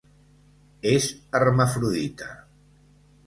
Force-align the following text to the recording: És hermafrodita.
És 0.91 1.09
hermafrodita. 1.41 2.31